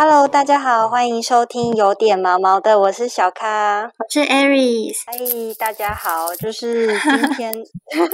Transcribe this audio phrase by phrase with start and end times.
[0.00, 4.94] Hello，大家好，欢迎收听有点毛毛的，我是小咖，我是 Aries。
[5.04, 5.12] 嗨，
[5.58, 7.52] 大家好，就是今天，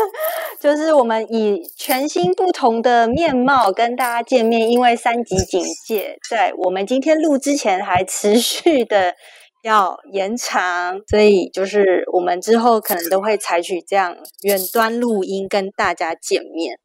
[0.59, 9.15] 就是我们以全新不同的面貌跟大家见面，因为三级警戒，在我们今天录之前还持续的
[9.63, 16.79] 要延长，所以就是我们之后可能都会采取这样远端录音跟大家见面。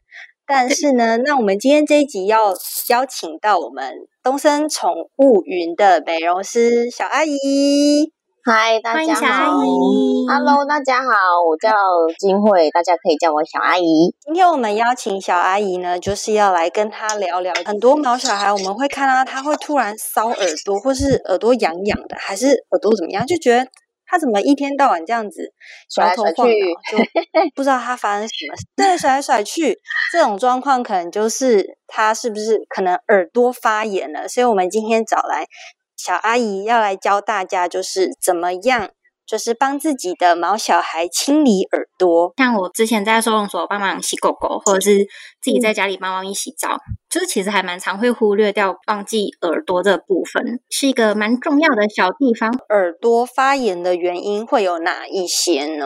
[0.52, 2.40] 但是呢，那我们今天这一集要
[2.90, 8.12] 邀请到我们东森宠物云的美容师小阿姨。
[8.44, 11.12] 嗨，大家好，Hello，大家好，
[11.48, 11.70] 我叫
[12.18, 14.16] 金慧，大家可以叫我小阿姨。
[14.22, 23.68] 今天我们邀请小阿姨呢，就是要来跟她聊聊很多毛小孩，我们会看到他会突然搔耳朵，或是耳朵痒痒的，还是耳朵怎么样，就觉得。
[24.10, 25.54] 他怎么一天到晚这样子
[25.88, 26.54] 甩头晃脑，
[26.92, 26.98] 就
[27.56, 28.66] 不知道他发生什么事？
[28.76, 29.80] 对，甩来甩去，
[30.12, 34.28] 这种状况可能就是他是不是可能耳朵发炎了？
[34.28, 35.46] 所以我们今天找来
[35.96, 38.90] 小阿姨要来教大家，就是怎么样。
[39.30, 45.06] 就是帮自己的毛小孩清理耳朵，像我之前在收容所帮忙洗狗狗，或者是
[45.40, 46.78] 自己在家里帮猫咪洗澡，
[47.08, 52.50] 就是其实还蛮常会忽略掉忘记耳朵这部分，是一个蛮重要的小地方。
[52.70, 55.86] 耳朵发炎的原因会有哪一些呢？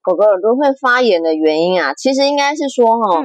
[0.00, 3.24] 狗狗耳朵会发炎的原因啊，其实应该是说哈，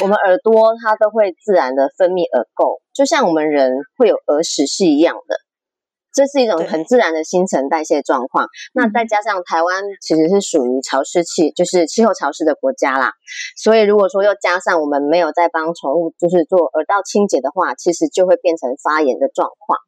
[0.00, 5.49] 我们耳朵它都会自然的分泌耳垢，就像我们人会有耳屎是一样的。
[6.12, 8.46] 这是一种很自然的新陈代谢状况。
[8.74, 13.12] 那再加上台湾其实是属于潮湿气，就是气候潮湿的国家啦，
[13.56, 19.78] 所以如果说又加上我们没有在帮宠物就是做耳道清洁的话，其实就会变成发炎的状况。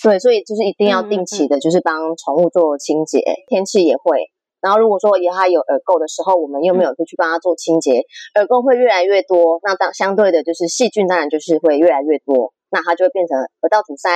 [0.00, 3.18] 对，所以就是一定要定期的，就是帮宠物做清洁。
[3.48, 8.02] 天气也会，然后如果说以它有耳垢的时候，我们又没有去帮它做清洁，
[8.36, 9.58] 耳垢会越来越多。
[9.64, 14.08] 那当相对的，就是细菌当然就是会越来越多，那它就会变成耳道阻塞。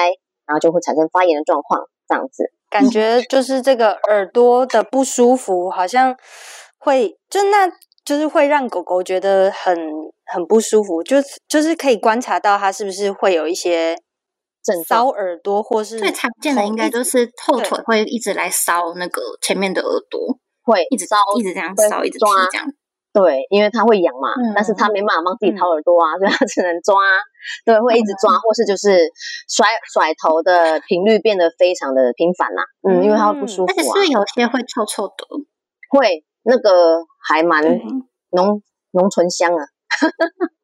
[0.46, 6.16] 然后就会产生发炎的状况，这样子感觉就是这个耳朵的不舒服，好像
[6.78, 7.70] 会就那
[8.04, 9.76] 就是会让狗狗觉得很
[10.26, 11.16] 很不舒服，就
[11.48, 13.96] 就是可以观察到它是不是会有一些
[14.88, 20.20] 搔耳朵，或是最常见的应该都是后腿会一直来搔那个前面的耳朵，
[20.62, 22.66] 会一直搔，一直这样搔，一直抓这样。
[23.12, 26.96] 对，因为它会痒嘛，但是它没办法帮自己掏耳朵啊，所以它只能抓。
[27.66, 28.96] 对，会一直抓，或是就是
[29.48, 32.62] 甩甩头的频率变得非常的频繁啦。
[32.88, 33.74] 嗯，因为它会不舒服啊。
[33.76, 35.26] 而且是有些会臭臭的，
[35.90, 37.62] 会那个还蛮
[38.30, 38.62] 浓
[38.92, 39.60] 浓醇香啊。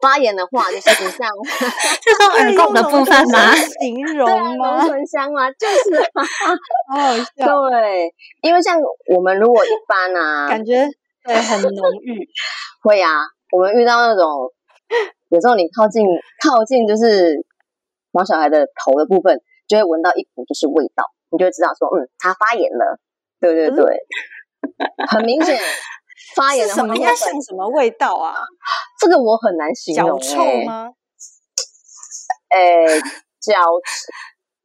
[0.00, 1.28] 发炎的话就是不像
[2.00, 3.54] 这是耳垢的部分吗？
[3.54, 4.78] 形容吗？
[4.78, 5.50] 浓醇香吗？
[5.50, 7.68] 就是，好好笑。
[7.70, 8.78] 对，因为像
[9.14, 10.88] 我们如果一般啊，感觉。
[11.28, 12.26] 对，很浓郁，
[12.82, 13.10] 会啊。
[13.52, 14.24] 我们遇到那种，
[15.28, 16.04] 有时候你靠近
[16.42, 17.36] 靠近，就是
[18.12, 22.98] 毛小孩的头的部分，就会闻到一股就是味道，你就会知道说，嗯，他发炎了。
[23.40, 23.84] 对对对，
[25.08, 25.56] 很明显
[26.34, 28.34] 发炎的什么样像什么味道啊？
[29.00, 30.18] 这个我很难形容。
[30.18, 30.90] 脚臭吗？
[32.50, 33.00] 诶，
[33.40, 33.54] 脚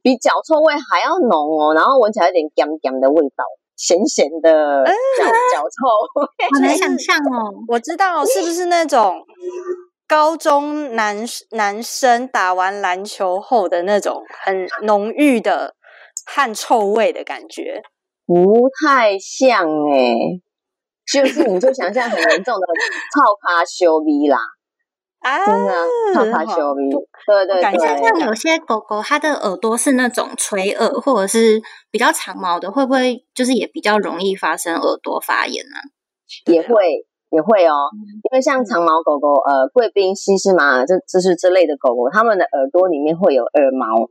[0.01, 3.43] 比脚臭味还要浓哦，然后闻起来有点咸咸的味道。
[3.83, 4.81] 咸咸的
[5.19, 5.83] 脚脚臭，
[6.55, 7.51] 好难想象哦。
[7.67, 9.21] 我知道是不是那种
[10.07, 11.17] 高中男
[11.51, 15.75] 男生打完篮球后的那种很浓郁的
[16.25, 17.81] 汗臭味的感觉？
[18.25, 20.15] 不太像哎，
[21.11, 24.37] 就是你就想象很严重的泡咖修鼻啦。
[25.23, 25.73] 啊，真的，
[27.25, 27.79] 对对对。
[27.79, 35.79] 像有些狗狗，它的耳朵是那种垂耳，或者是比较长毛的，会不会就是也比较容易发生耳朵发炎呢？
[36.51, 36.75] 也会，
[37.29, 37.73] 也会哦。
[37.95, 44.09] 因为像长毛狗狗，呃，贵宾、西施玛这这是这类的狗狗，它们的耳朵里面会有耳毛。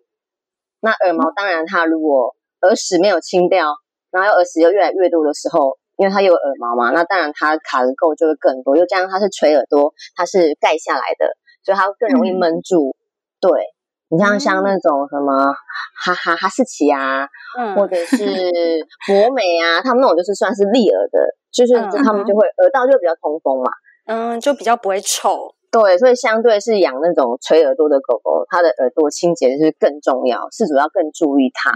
[0.81, 3.77] 那耳毛当然，它如果耳屎没有清掉，
[4.11, 5.77] 然后耳屎又越来越多的时候。
[6.03, 8.77] 因为它有耳毛嘛，那当然它卡的垢就会更多。
[8.77, 11.31] 又加上它是垂耳朵，它是盖下来的，
[11.63, 12.91] 所以它更容易闷住。
[13.41, 13.51] 对
[14.11, 15.55] 你像像那种什么
[16.03, 17.23] 哈哈哈士奇啊，
[17.77, 18.19] 或者是
[19.07, 21.19] 博美啊，他们那种就是算是立耳的，
[21.55, 23.71] 就是他们就会耳道就比较通风嘛，
[24.07, 25.55] 嗯，就比较不会臭。
[25.71, 31.71] 对，所以相对是养那种垂耳朵的狗狗，它的耳朵清洁是更重要，是主要更注意它。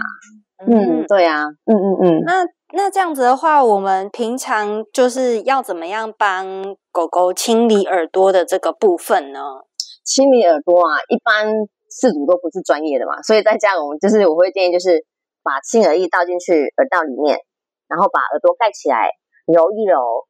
[0.67, 2.43] 嗯，对啊，嗯嗯嗯，那。
[2.73, 9.39] 那这样子的话，我们平常就是要怎么样帮狗狗清理耳朵的这个部分呢？
[10.03, 11.47] 清理耳朵啊，一般
[11.89, 15.05] 饲主都不是专业的嘛，所以在家我们就是我会建议就是
[15.43, 17.39] 把清耳液倒进去耳道里面，
[17.87, 19.11] 然后把耳朵盖起来，
[19.47, 20.27] 揉一揉，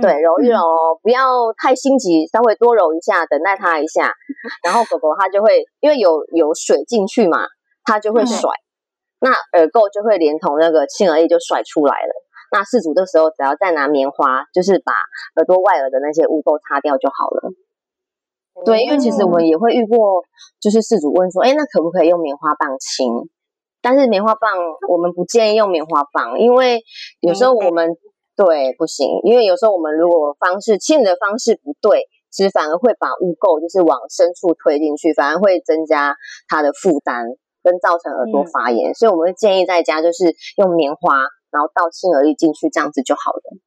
[0.00, 0.60] 对，揉一揉，
[1.02, 4.12] 不要太心急，稍微多揉一下，等待它一下，
[4.64, 7.48] 然后狗狗它就会因为有有水进去嘛。
[7.88, 8.50] 它就会甩，
[9.20, 12.12] 那耳垢就会连同那个清耳液就甩出来了。
[12.50, 14.92] 那事主这时候只要再拿棉花，就是把
[15.36, 17.52] 耳朵外耳的那些污垢擦掉就好了。
[18.64, 20.24] 对，因为其实我们也会遇过，
[20.58, 23.06] 就是事主问说，哎，那可不可以用棉花棒清？
[23.80, 24.50] 但是棉花棒
[24.88, 26.82] 我们不建议用棉花棒，因为
[27.20, 27.94] 有时候我们
[28.34, 36.16] 对不行，因为有时候我们如果方式清理的方式不对，其实反而会把污垢就是往深处推进去，反而会增加
[36.48, 37.26] 它的负担，
[37.62, 38.94] 跟造成耳朵发炎。
[38.94, 41.18] 所以我们会建议在家就是用棉花，
[41.50, 43.58] 然后倒清而已进去，这样子就好了。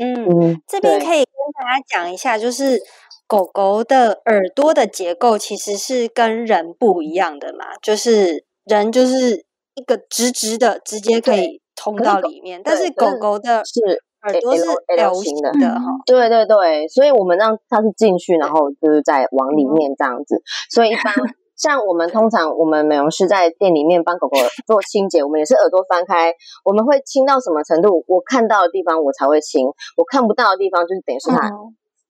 [0.00, 2.78] 嗯，这边可以跟大家讲一下，就是
[3.26, 9.44] 狗狗的耳朵的结构其实是跟人不一样的嘛，就是人就是
[9.74, 13.80] 一个直直的，直接可以通到里面，但是狗狗的是
[14.22, 14.62] 耳朵是
[14.96, 15.82] L 型的哈。
[16.06, 20.40] 对对对，所以我们让它是进去，然后就是再往里面这样子，
[20.70, 21.12] 所以一般。
[21.58, 26.32] 像我们通常，我们美容师在店里面帮狗狗做清洁，我们也是耳朵翻开，
[26.64, 28.04] 我们会清到什么程度？
[28.06, 29.66] 我看到的地方我才会清，
[29.96, 31.50] 我看不到的地方就是等于是它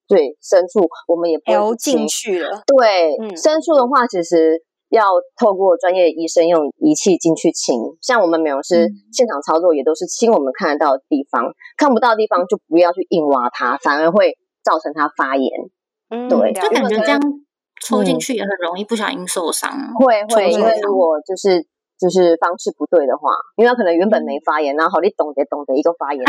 [0.07, 2.61] 对深处，我们也不流进去了。
[2.67, 5.03] 对，深处的话，其实要
[5.35, 7.75] 透过专业医生用仪器进去清。
[8.01, 11.43] 像我们美容师现场操作也都是清我们看得到的地方，
[11.75, 15.49] 看不到的地方就不要去硬挖它，反而会造成它发炎。
[16.09, 17.19] 嗯，对，就感觉这样。
[17.85, 21.65] 抽进去也很容易不小心受伤，会会，因为如果就是
[21.99, 26.23] 就是方式不对的话，因为他可能原本没发炎，然后你懂得懂得一个发炎，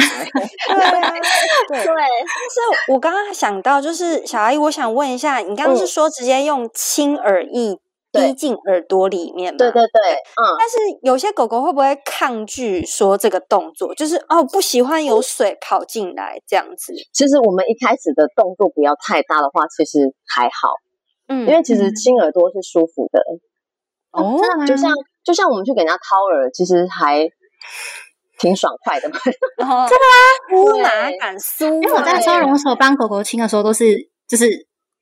[1.69, 1.85] 对对。
[1.85, 7.79] 是我刚刚想到，就是小阿姨，我想问一下，你刚刚是说直接用轻耳液
[8.11, 9.58] 滴进耳朵里面吗？
[9.58, 10.43] 对对对，嗯。
[10.58, 13.94] 但是有些狗狗会不会抗拒说这个动作？
[13.94, 16.93] 就是哦，不喜欢有水跑进来这样子。
[17.12, 20.75] 其实我们一开始的动作不要太大的话，其实还好。
[21.31, 23.23] 嗯，因为其实亲耳朵是舒服的
[24.11, 24.37] 哦，
[24.67, 24.93] 就像
[25.23, 27.25] 就像我们去给人家掏耳，其实还
[28.41, 29.17] 挺爽快的嘛。
[29.23, 29.87] 真的吗？
[30.50, 30.88] 酥哪
[31.21, 31.67] 敢酥？
[31.81, 33.94] 因为我在收容所帮狗狗亲的时候，都是
[34.27, 34.44] 就是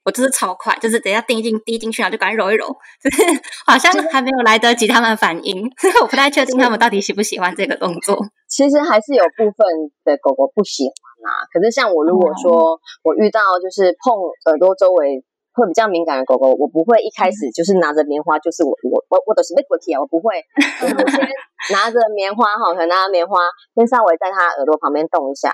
[0.04, 2.66] 我就是超快，就是等一下滴进滴进去然后就赶紧揉一揉，
[3.02, 3.22] 就是
[3.64, 5.64] 好像还没有来得及他们反应，
[6.02, 8.18] 我不太确定他们到底喜不喜欢这个动作。
[8.50, 9.64] 其实还是有部分
[10.04, 11.48] 的狗狗不喜欢啊。
[11.50, 14.12] 可是像我如果说我遇到就是碰
[14.44, 15.24] 耳朵周围。
[15.58, 20.38] 会比较敏感的狗狗，我不会一开始就是拿着棉花，就是我我我我都是被过去啊，我不会，
[20.86, 21.18] 我先
[21.74, 23.36] 拿着棉花哈，可能拿着棉花
[23.74, 25.50] 先稍微在它耳朵旁边动一下，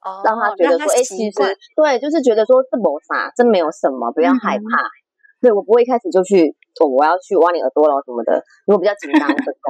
[0.00, 1.36] 哦，让它觉得说，哎，其实
[1.76, 4.64] 对，就是觉得说这没啥，这没有什么，不要害怕。
[5.44, 8.40] 对我不会一开始就去，我要去挖你耳朵了什么的。
[8.64, 9.68] 如果比较紧张的狗，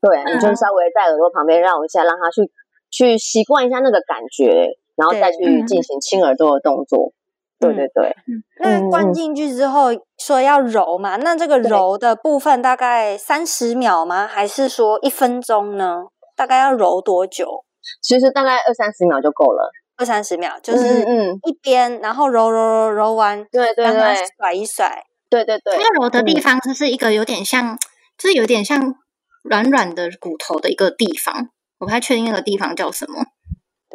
[0.00, 2.48] 对，你就稍微在耳朵旁边绕一下，让它去
[2.88, 7.12] 去习惯一下那个感觉，然后再去进行亲耳朵的动作。
[7.60, 8.14] 对对对，
[8.60, 11.16] 那灌进去之后说要揉嘛？
[11.16, 14.26] 那这个揉的部分大概三十秒吗？
[14.26, 16.02] 还是说一分钟呢？
[16.36, 17.64] 大概要揉多久？
[18.02, 19.70] 其实大概二三十秒就够了。
[19.96, 25.74] 二三十秒就是嗯一边，然后揉揉揉揉完，对对对，甩一甩，对对对。
[25.74, 27.78] 要揉的地方就是一个有点像，
[28.18, 28.96] 就是有点像
[29.44, 31.48] 软软的骨头的一个地方，
[31.78, 33.24] 我不太确定那个地方叫什么，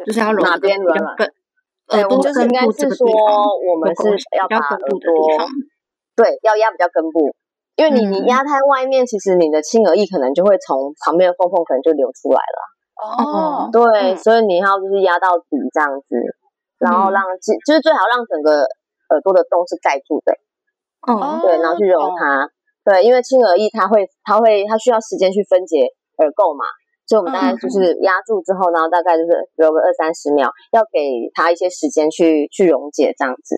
[0.06, 1.30] 就是要揉哪边软软。
[1.90, 3.06] 对，我们就是应该是说，
[3.66, 5.10] 我们是要把耳朵，
[6.14, 7.34] 对，要压比较根部，
[7.74, 12.58] 因为你你压太外面，其实你的轻耳液可能就会从旁边的缝缝可能就流出来了。
[13.00, 16.14] 哦，对，所以你要就是压到底这样子，
[16.78, 17.24] 然后让
[17.66, 18.62] 就是最好让整个
[19.10, 20.32] 耳朵的洞是盖住的。
[21.08, 22.46] 哦，对，然后去揉它，
[22.84, 26.64] 对，因为轻耳液它会它会它需要时间去分解耳垢嘛。
[27.10, 33.56] 所以我们大概就是压住之后，然后大概就是留个二三十秒，要给它一些时间去去溶解这样子。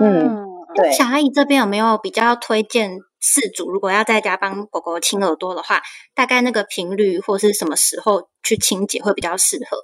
[0.00, 0.90] 嗯，对。
[0.90, 5.82] 小阿姨这边有没有比较推荐饲主，如果要在家帮狗狗清耳朵的话，
[6.14, 9.76] 大概那个频率或是什么时候去清洁会比较适合？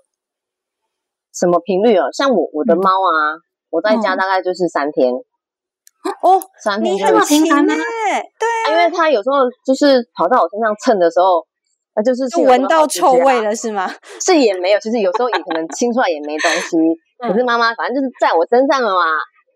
[1.34, 2.08] 什么频率哦？
[2.14, 3.36] 像我我的猫啊，
[3.68, 5.12] 我在家大概就是三天。
[5.12, 7.74] 哦，三天这么频繁吗？
[7.76, 11.46] 对，因为它有时候就是跑到我身上蹭的时候。
[11.94, 13.88] 那就是就闻到臭味了是吗？
[14.24, 16.76] 是也没有，其实有时候也可能清出来也没东西。
[17.22, 19.04] 可是妈妈反正就是在我身上了嘛，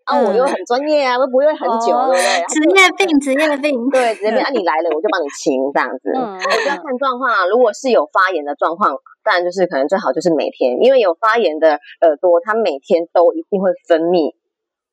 [0.06, 2.44] 啊，我又很专业啊，我不会很久，对不对？
[2.46, 4.38] 职业病，职业病， 对，职业病。
[4.38, 6.12] 啊，你来了我就帮你清这样子。
[6.14, 7.46] 我就要看状况啊。
[7.50, 11.74] 如果是有发炎的状况，当然就是可能最好就是每天，因为有发炎的
[12.04, 14.30] 耳朵，它每天都一定会分泌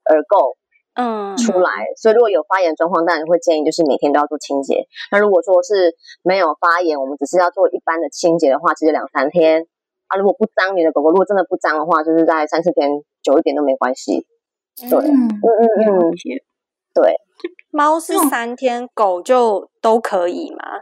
[0.09, 0.55] 耳垢。
[0.95, 4.85] 嗯，出来，所以如果有发炎状况，当然会建议就是每天都要做清洁。
[5.11, 9.65] 那如果说是没有发炎，我们只是要做一般的清洁的话，其实两三天
[10.07, 10.17] 啊。
[10.17, 12.89] 如果不脏，你的狗狗如果真的不脏的话，就是在三四天
[13.23, 14.27] 久一点都没关系。
[14.89, 16.11] 对，嗯嗯嗯，
[16.93, 17.15] 对。
[17.71, 20.81] 猫是三天，狗就都可以吗？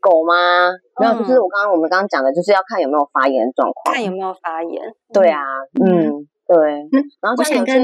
[0.00, 0.72] 狗吗？
[0.98, 4.82] 没有，就是我刚刚我们刚刚讲的，就是要看有没有发炎的状况，看有没有发炎。
[5.12, 5.44] 对啊，
[5.80, 6.84] 嗯，对。
[7.20, 7.80] 然后像有些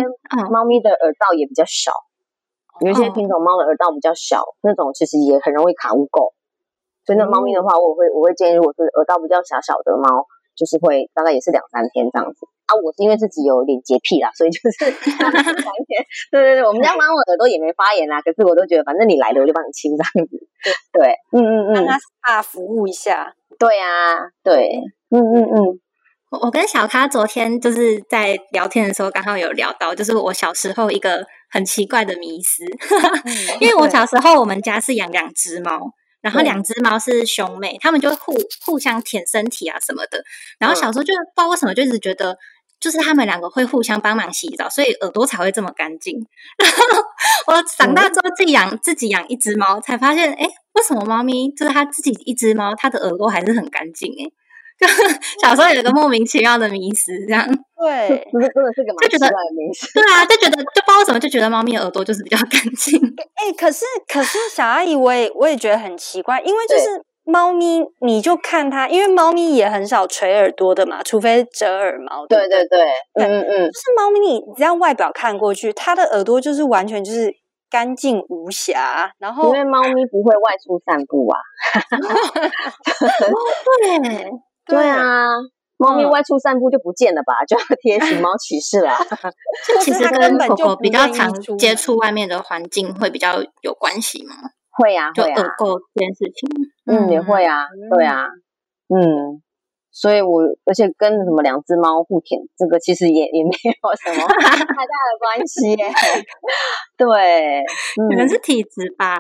[0.50, 1.92] 猫咪的耳道也比较小，
[2.84, 6.37] 有一些品种猫的耳道比较小，那种其实也很容易卡污垢。
[7.06, 12.44] 所以那猫咪的话，我会我会建议，如果是耳道比较小小的猫，就是会大概也是两三天这样子。
[12.68, 16.04] 啊，我是因为自己有点洁癖啦，所以就是 两三天。
[16.30, 20.37] 对对对，我们家猫耳朵也没发炎啊，可是我都觉得反正你来了，我就帮你清这样子。
[20.92, 23.32] 对，嗯嗯嗯，让它 SPA 服务一下。
[23.58, 24.68] 对啊，对，
[25.08, 25.80] 嗯嗯嗯。
[26.30, 32.64] 我我跟小咖昨天就是在聊天的时候，刚好有聊到，就是我小时候一个很奇怪的迷思，
[33.61, 35.92] 因为我小时候我们家是养两只猫。
[36.20, 38.35] 然后两只猫是兄妹，他们就互
[38.66, 40.20] 互相舔身体啊什么的。
[40.58, 42.37] 然后小时候就不知道为什么，就一直觉得
[42.80, 46.26] 就是他们两个会互相帮忙洗澡，所以耳朵才会这么干净。
[46.58, 47.04] 然后
[47.47, 54.12] 我长大之后自己养自己养一只猫，才发现，哎，为什么猫咪就是它自己一只猫，它的耳朵还是很干净？
[54.20, 54.26] 哎。
[54.78, 54.87] 就
[55.42, 57.44] 小时候有一个莫名其妙的迷思，这样
[57.80, 62.97] 对， 真的真的是个就觉得迷思，对啊，就觉得就不知道什么，就觉得猫咪耳朵就是比较干净。
[63.35, 72.25] 哎，可是可是小阿姨，我也我也觉得很奇怪，因为就是猫咪，你就看它，因为猫咪也很少垂耳朵的嘛，除非折耳毛。
[72.26, 72.80] 对对对，
[73.14, 77.32] 嗯嗯嗯，是猫咪，你这样外表看过去，它的耳朵就是完全就是
[77.68, 79.11] 干净无瑕。
[79.18, 81.38] 然后因为猫咪不会外出散步啊，
[84.02, 84.30] 对。
[84.68, 85.26] 对啊，
[85.78, 88.92] 猫咪外出散步就不见了吧， 就要贴形猫启示了。
[89.80, 94.34] 其实跟狗狗比较常接触外面的环境会比较有关系吗？
[94.70, 96.48] 会啊，就耳垢这件事情，
[96.87, 98.26] 嗯，也会啊，对啊，
[98.88, 99.42] 嗯，
[99.90, 105.75] 所以我而且跟什么两只猫互舔，这个其实也也没有什么 太大的关系。
[106.96, 107.62] 对，
[108.10, 109.16] 可能是体质吧。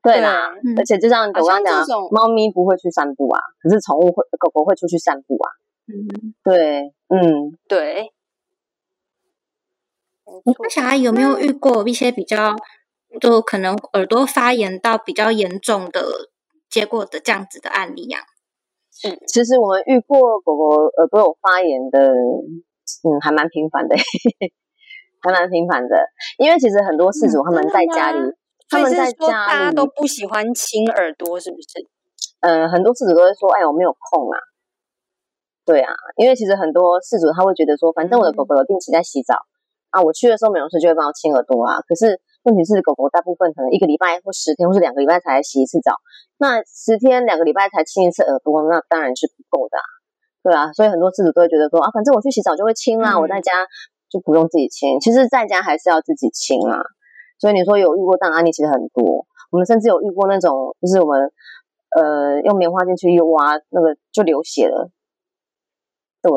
[0.00, 5.50] 对啦，而且就像我刚刚讲，猫咪不会去散步啊，可是宠物会，狗狗会出去散步啊。
[5.88, 8.12] 嗯，对，嗯，对。
[10.44, 12.54] 那小阿姨有没有遇过一些比较，
[13.20, 16.04] 就可能耳朵发炎到比较严重的
[16.70, 18.20] 结果的这样子的案例呀？
[19.04, 23.96] 嗯，其实我们遇过狗狗耳朵有发炎的，嗯，还蛮频繁的，
[25.22, 25.96] 还蛮频繁的。
[26.38, 28.18] 因为其实很多事主他们在家里。
[28.68, 31.88] 他们在家大家都不喜欢亲耳朵，是不是？
[32.40, 34.38] 呃，很多饲主都会说：“哎，我没有空啊。”
[35.66, 39.34] 对啊，因为其实很多饲主他会觉得说：“反正我的狗狗有定期在洗澡
[39.90, 45.96] 啊，我去的时候美容师就会帮我亲耳朵啊。”可是问题是，狗狗大部分可能一个礼拜或十天或是两个礼拜才洗一次澡，
[46.38, 49.84] 那十天两个礼拜才亲一次耳朵，那当然是不够的啊。
[50.44, 53.52] 对啊，所以很多饲主都会觉得说：“啊，反正我去洗澡就会亲啦，我在家
[54.08, 56.80] 就不用自己亲。”其实在家还是要自己亲啊。
[57.38, 59.26] 所以你说有遇过这样案例，其实很多。
[59.50, 61.30] 我们甚至有遇过那种，就是我们
[61.96, 64.90] 呃用棉花进去一挖，那个就流血了。
[66.20, 66.30] 对，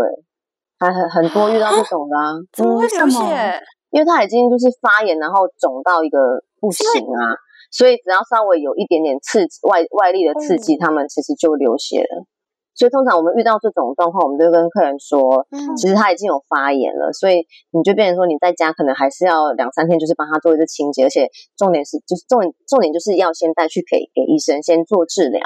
[0.79, 2.15] 还很很多遇到这种的。
[2.53, 3.62] 怎么会流血？
[3.89, 7.36] 因为它已经就是发炎，然后肿到一个不行啊。
[7.72, 12.25] 所以只要稍微有一点点刺激外外力的刺激，他们其实就流血了。
[12.81, 15.45] 所以通常我们遇到这种状况，我们就跟客人说，
[15.77, 25.43] 其实他已经有发炎了，所以你就变成说你在家可能还是要两三天，就是帮他做一次清洁，而且重点是就是重点重点就是要先带去给给医生先做治疗，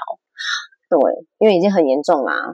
[0.89, 0.97] 对，
[1.39, 2.53] 因为已经很严重啦。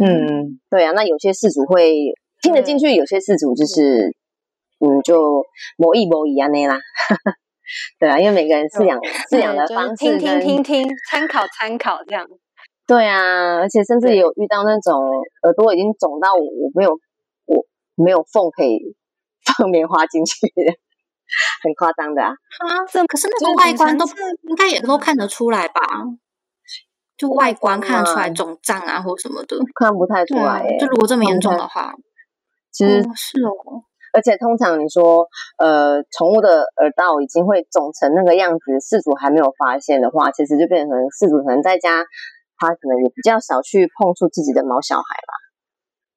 [0.00, 1.92] 嗯，对啊，那有些事主会
[2.40, 4.16] 听得进去，有些事主就是
[4.80, 5.44] 嗯就
[5.76, 6.80] 某一某一啊那啦，
[8.00, 8.98] 对啊，因为每个人饲养
[9.30, 12.26] 饲养的方式听听听听参考参考这样。
[12.88, 14.96] 对啊，而且甚至有遇到那种
[15.42, 16.42] 耳朵已经肿到我
[16.74, 16.98] 没有
[17.44, 17.66] 我
[18.02, 18.96] 没有缝可以
[19.58, 20.34] 放棉花进去，
[21.62, 22.30] 很夸张的啊！
[22.32, 24.06] 啊，这可是那个外观都
[24.48, 25.82] 应该也都看得出来吧？
[27.18, 30.64] 就外观看得出来肿胀啊，或什么的， 看不太出来。
[30.80, 31.92] 就如果这么严重的话，
[32.72, 33.84] 其实是哦。
[34.14, 35.26] 而且通常你说
[35.58, 42.04] 呃，宠物的耳道已经会肿成那个样子，饲主还没有发现的话，其实就变成饲主可能在家。
[42.58, 45.32] 他可能也比较少去碰触自己的毛小孩吧，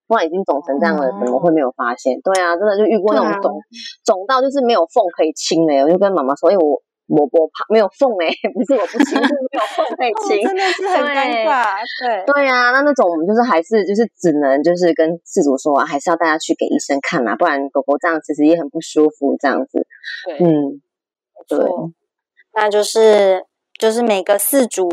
[0.07, 2.19] 不然已经肿成这样了，怎么会没有发现？
[2.21, 3.59] 对啊，真的就遇过那种肿
[4.03, 6.81] 肿到就是没有缝可以清的，我就跟妈妈说，因为我
[7.11, 11.77] 我我怕没有缝哎， 不是我不清，是没有缝可以清，真的是很尴尬。
[12.01, 19.85] 对对啊，那那种我们就是还是就是只能就是跟饲主说啊，还是要带他去给医生看啊，不然狗狗这样其实也很不舒服，这样子。
[20.27, 20.81] 对，嗯，
[21.47, 21.59] 对，
[22.53, 23.45] 那就是
[23.79, 24.89] 就是每个饲主。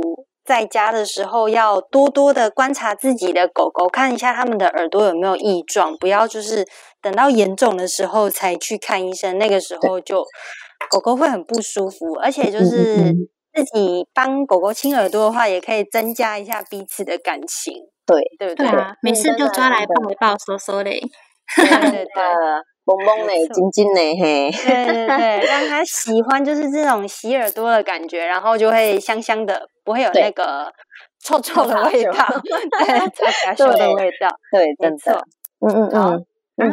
[0.48, 6.64] 在家的时候要多多的观察自己的狗狗，看一下他们的耳朵有没有异状，不要就是
[7.02, 10.24] 等到严重的时候才去看医生，那个时候就
[10.88, 13.12] 狗狗会很不舒服，而且就是
[13.52, 17.74] 自己帮狗狗亲耳朵的话，也可以增加一下彼此的感情，
[18.06, 20.98] 对对不对啊，每次就抓来抱一抱，说说嘞，
[21.56, 22.22] 对对对，
[22.88, 30.70] 萌萌嘞，紧紧嘞，嘿，对对对，让他喜欢就是这种洗耳朵的感觉，然后就会香香的，不会有那个
[31.24, 32.12] 臭臭的 味道，
[32.84, 35.24] 对，臭臭的味道，对，真的，
[35.66, 36.26] 嗯嗯嗯。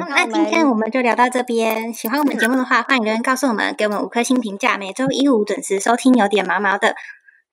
[0.09, 1.93] 那今天我们就聊到这边。
[1.93, 4.77] 喜欢我们节目的话，欢迎留言告诉我们，给我们五颗星评价。
[4.77, 6.93] 每周一五准时收听，有点毛毛的。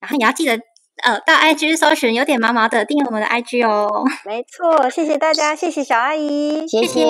[0.01, 0.59] 然后也要记得，
[1.05, 4.03] 呃，到 IG 搜寻有点毛毛的，订阅我们的 IG 哦。
[4.27, 7.05] 没错，谢谢大家，谢谢小阿姨，谢谢，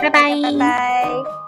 [0.00, 1.47] 拜拜，拜拜。